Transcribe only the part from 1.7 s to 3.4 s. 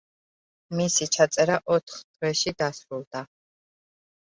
ოთხ დღეში დასრულდა.